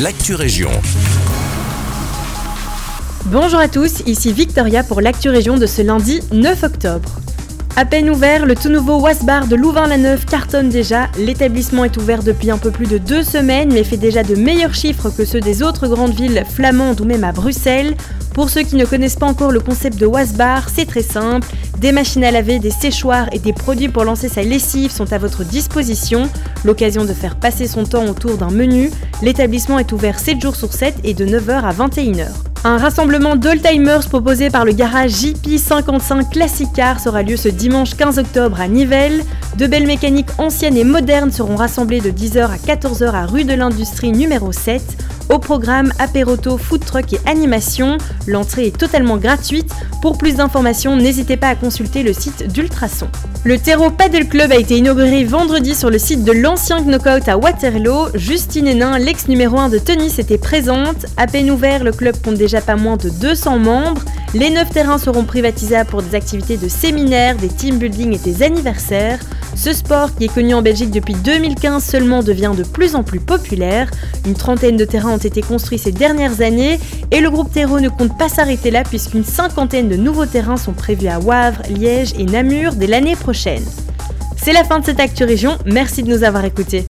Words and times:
l'actu 0.00 0.34
région. 0.34 0.70
Bonjour 3.26 3.58
à 3.58 3.68
tous, 3.68 4.02
ici 4.06 4.32
Victoria 4.32 4.82
pour 4.82 5.00
l'actu 5.00 5.28
région 5.28 5.58
de 5.58 5.66
ce 5.66 5.82
lundi 5.82 6.20
9 6.32 6.62
octobre. 6.62 7.10
À 7.76 7.84
peine 7.84 8.10
ouvert, 8.10 8.44
le 8.44 8.54
tout 8.54 8.68
nouveau 8.68 9.00
Wasbar 9.00 9.46
de 9.46 9.56
Louvain-la-Neuve 9.56 10.26
cartonne 10.26 10.68
déjà. 10.68 11.08
L'établissement 11.18 11.84
est 11.84 11.96
ouvert 11.96 12.22
depuis 12.22 12.50
un 12.50 12.58
peu 12.58 12.70
plus 12.70 12.86
de 12.86 12.98
deux 12.98 13.22
semaines, 13.22 13.72
mais 13.72 13.84
fait 13.84 13.96
déjà 13.96 14.22
de 14.22 14.34
meilleurs 14.34 14.74
chiffres 14.74 15.10
que 15.10 15.24
ceux 15.24 15.40
des 15.40 15.62
autres 15.62 15.88
grandes 15.88 16.14
villes 16.14 16.44
flamandes 16.48 17.00
ou 17.00 17.04
même 17.04 17.24
à 17.24 17.32
Bruxelles. 17.32 17.96
Pour 18.34 18.50
ceux 18.50 18.62
qui 18.62 18.76
ne 18.76 18.84
connaissent 18.84 19.16
pas 19.16 19.26
encore 19.26 19.52
le 19.52 19.60
concept 19.60 19.98
de 19.98 20.06
Wasbar, 20.06 20.68
c'est 20.68 20.86
très 20.86 21.02
simple. 21.02 21.48
Des 21.78 21.92
machines 21.92 22.24
à 22.24 22.30
laver, 22.30 22.58
des 22.58 22.70
séchoirs 22.70 23.28
et 23.32 23.38
des 23.38 23.52
produits 23.52 23.88
pour 23.88 24.04
lancer 24.04 24.28
sa 24.28 24.42
lessive 24.42 24.90
sont 24.90 25.12
à 25.12 25.18
votre 25.18 25.44
disposition. 25.44 26.28
L'occasion 26.64 27.04
de 27.04 27.12
faire 27.12 27.36
passer 27.36 27.66
son 27.66 27.84
temps 27.84 28.06
autour 28.06 28.36
d'un 28.36 28.50
menu. 28.50 28.90
L'établissement 29.22 29.78
est 29.78 29.92
ouvert 29.92 30.18
7 30.18 30.40
jours 30.40 30.56
sur 30.56 30.72
7 30.72 30.96
et 31.04 31.14
de 31.14 31.24
9h 31.24 31.62
à 31.62 31.72
21h. 31.72 32.26
Un 32.64 32.76
rassemblement 32.76 33.36
d'oldtimers 33.36 34.08
proposé 34.08 34.50
par 34.50 34.64
le 34.64 34.72
garage 34.72 35.12
JP55 35.12 36.30
Classic 36.30 36.68
Car 36.74 36.98
sera 36.98 37.22
lieu 37.22 37.36
ce 37.36 37.48
dimanche 37.48 37.94
15 37.94 38.18
octobre 38.18 38.60
à 38.60 38.66
Nivelles. 38.66 39.24
De 39.56 39.68
belles 39.68 39.86
mécaniques 39.86 40.30
anciennes 40.38 40.76
et 40.76 40.84
modernes 40.84 41.30
seront 41.30 41.54
rassemblées 41.54 42.00
de 42.00 42.10
10h 42.10 42.50
à 42.50 42.56
14h 42.56 43.12
à 43.12 43.26
rue 43.26 43.44
de 43.44 43.54
l'Industrie 43.54 44.10
numéro 44.10 44.50
7. 44.50 44.82
Au 45.32 45.38
programme 45.38 45.94
apéroto, 45.98 46.58
food 46.58 46.84
truck 46.84 47.14
et 47.14 47.20
animation, 47.24 47.96
l'entrée 48.26 48.66
est 48.66 48.76
totalement 48.76 49.16
gratuite. 49.16 49.72
Pour 50.02 50.18
plus 50.18 50.34
d'informations, 50.34 50.94
n'hésitez 50.94 51.38
pas 51.38 51.48
à 51.48 51.54
consulter 51.54 52.02
le 52.02 52.12
site 52.12 52.52
d'Ultrason. 52.52 53.08
Le 53.42 53.58
Terreau 53.58 53.90
Paddle 53.90 54.28
Club 54.28 54.52
a 54.52 54.56
été 54.56 54.76
inauguré 54.76 55.24
vendredi 55.24 55.74
sur 55.74 55.88
le 55.88 55.98
site 55.98 56.22
de 56.22 56.32
l'ancien 56.32 56.82
Knockout 56.82 57.26
à 57.28 57.38
Waterloo. 57.38 58.08
Justine 58.12 58.68
Hénin, 58.68 58.98
l'ex 58.98 59.26
numéro 59.26 59.58
1 59.58 59.70
de 59.70 59.78
tennis, 59.78 60.18
était 60.18 60.36
présente. 60.36 61.06
À 61.16 61.26
peine 61.26 61.50
ouvert, 61.50 61.82
le 61.82 61.92
club 61.92 62.14
compte 62.22 62.34
déjà 62.34 62.60
pas 62.60 62.76
moins 62.76 62.98
de 62.98 63.08
200 63.08 63.58
membres. 63.58 64.02
Les 64.34 64.50
9 64.50 64.68
terrains 64.68 64.98
seront 64.98 65.24
privatisés 65.24 65.82
pour 65.88 66.02
des 66.02 66.14
activités 66.14 66.58
de 66.58 66.68
séminaires, 66.68 67.36
des 67.36 67.48
team 67.48 67.78
building 67.78 68.14
et 68.14 68.18
des 68.18 68.42
anniversaires. 68.42 69.18
Ce 69.54 69.72
sport, 69.72 70.14
qui 70.14 70.24
est 70.24 70.34
connu 70.34 70.54
en 70.54 70.62
Belgique 70.62 70.90
depuis 70.90 71.14
2015 71.14 71.84
seulement, 71.84 72.22
devient 72.22 72.52
de 72.56 72.62
plus 72.62 72.94
en 72.94 73.02
plus 73.02 73.20
populaire. 73.20 73.90
Une 74.26 74.34
trentaine 74.34 74.76
de 74.76 74.84
terrains 74.84 75.12
ont 75.12 75.18
été 75.18 75.42
construits 75.42 75.78
ces 75.78 75.92
dernières 75.92 76.40
années 76.40 76.80
et 77.10 77.20
le 77.20 77.30
groupe 77.30 77.52
Terreau 77.52 77.80
ne 77.80 77.88
compte 77.88 78.16
pas 78.16 78.28
s'arrêter 78.28 78.70
là 78.70 78.82
puisqu'une 78.82 79.24
cinquantaine 79.24 79.88
de 79.88 79.96
nouveaux 79.96 80.26
terrains 80.26 80.56
sont 80.56 80.72
prévus 80.72 81.08
à 81.08 81.18
Wavre, 81.18 81.62
Liège 81.68 82.14
et 82.18 82.24
Namur 82.24 82.74
dès 82.74 82.86
l'année 82.86 83.16
prochaine. 83.16 83.64
C'est 84.36 84.52
la 84.52 84.64
fin 84.64 84.80
de 84.80 84.84
cette 84.84 85.00
Actu 85.00 85.24
Région, 85.24 85.58
merci 85.66 86.02
de 86.02 86.08
nous 86.08 86.24
avoir 86.24 86.44
écoutés. 86.44 86.84